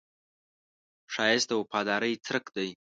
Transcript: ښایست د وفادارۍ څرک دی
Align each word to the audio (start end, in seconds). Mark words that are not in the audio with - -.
ښایست 1.13 1.47
د 1.49 1.51
وفادارۍ 1.61 2.13
څرک 2.25 2.45
دی 2.55 2.69